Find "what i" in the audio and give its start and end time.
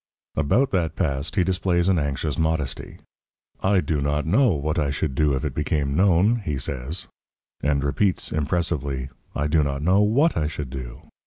4.53-4.89, 10.01-10.47